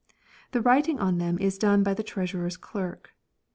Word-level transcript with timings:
The 0.51 0.61
writing 0.61 0.99
on 0.99 1.19
them 1.19 1.37
is 1.37 1.59
done 1.59 1.83
by 1.83 1.93
the 1.93 2.01
Treasurer's 2.01 2.57
clerk. 2.57 3.13